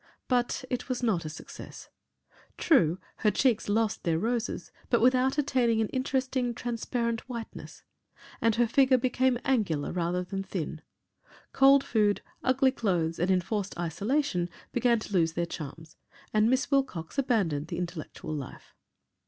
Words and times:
But 0.27 0.65
it 0.71 0.89
was 0.89 1.03
not 1.03 1.25
a 1.25 1.29
success. 1.29 1.87
True, 2.57 2.97
her 3.17 3.29
cheeks 3.29 3.69
lost 3.69 4.01
their 4.03 4.17
roses, 4.17 4.71
but 4.89 4.99
without 4.99 5.37
attaining 5.37 5.79
an 5.79 5.89
interesting 5.89 6.55
transparent 6.55 7.29
whiteness 7.29 7.83
and 8.41 8.55
her 8.55 8.65
figure 8.65 8.97
became 8.97 9.37
angular, 9.45 9.91
rather 9.91 10.23
than 10.23 10.41
thin. 10.41 10.81
Cold 11.53 11.83
food, 11.83 12.21
ugly 12.43 12.71
clothes 12.71 13.19
and 13.19 13.29
enforced 13.29 13.77
isolation 13.77 14.49
began 14.71 14.97
to 14.97 15.13
lose 15.13 15.33
their 15.33 15.45
charms 15.45 15.97
and 16.33 16.49
Miss 16.49 16.71
Wilcox 16.71 17.19
abandoned 17.19 17.67
the 17.67 17.77
intellectual 17.77 18.33
life. 18.33 18.73